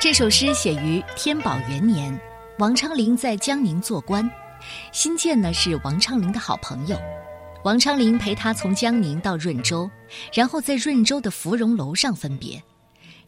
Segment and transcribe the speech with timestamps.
[0.00, 2.16] 这首诗写于天宝元年，
[2.60, 4.30] 王昌龄在江宁做官，
[4.92, 6.96] 辛渐呢是王昌龄的好朋友。
[7.64, 9.90] 王昌龄陪他从江宁到润州，
[10.32, 12.62] 然后在润州的芙蓉楼上分别。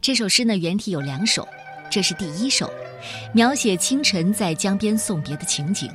[0.00, 1.46] 这首诗呢原题有两首，
[1.90, 2.72] 这是第一首，
[3.34, 5.88] 描写清晨在江边送别的情景；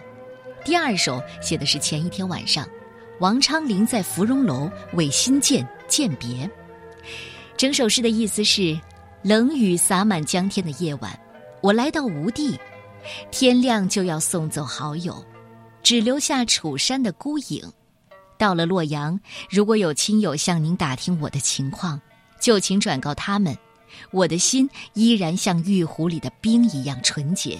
[0.65, 2.67] 第二首写的是前一天晚上，
[3.21, 6.51] 王昌龄在芙蓉楼为辛渐饯别。
[7.55, 8.77] 整首诗的意思是。
[9.25, 11.19] 冷雨洒满江天的夜晚，
[11.59, 12.55] 我来到吴地，
[13.31, 15.25] 天亮就要送走好友，
[15.81, 17.67] 只留下楚山的孤影。
[18.37, 21.99] 到了洛阳，如果有亲友向您打听我的情况，
[22.39, 23.57] 就请转告他们，
[24.11, 27.57] 我的心依然像玉壶里的冰一样纯洁，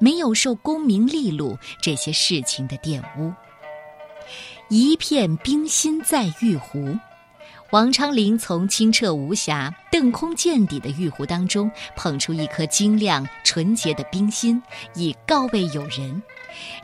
[0.00, 3.32] 没有受功名利禄这些事情的玷污。
[4.68, 6.98] 一片冰心在玉壶。
[7.74, 14.62] 王昌龄从清澈无瑕、澄空见底的玉壶当中捧出一颗晶亮纯洁的冰心，
[14.94, 16.22] 以告慰友人。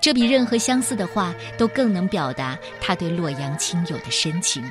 [0.01, 4.69] 这比任何相似的话都更能表达他对洛阳亲友的深情。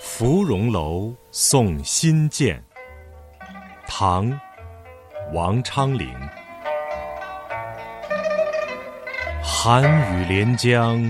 [0.00, 2.60] 芙蓉楼送辛渐，
[3.86, 4.36] 唐，
[5.32, 6.12] 王昌龄。
[9.58, 11.00] 寒雨连江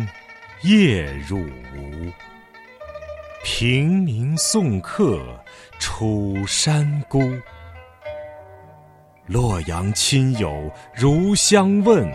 [0.62, 1.40] 夜入
[1.76, 2.12] 吴，
[3.42, 5.20] 平明送客
[5.80, 7.20] 楚山孤。
[9.26, 12.08] 洛阳亲友如相问，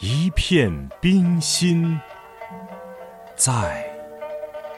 [0.00, 1.98] 一片冰心
[3.36, 3.82] 在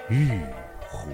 [0.09, 0.41] 玉
[0.89, 1.11] 壶。